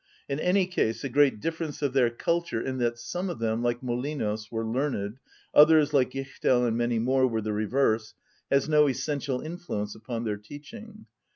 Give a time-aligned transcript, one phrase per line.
[0.27, 3.83] In any case, the great difference of their culture, in that some of them, like
[3.83, 5.19] Molinos, were learned,
[5.53, 8.15] others, like Gichtel and many more, were the reverse,
[8.49, 11.05] has no essential influence upon their teaching.